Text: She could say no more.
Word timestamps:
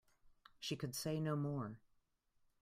She 0.59 0.75
could 0.75 0.95
say 0.95 1.19
no 1.19 1.35
more. 1.35 1.77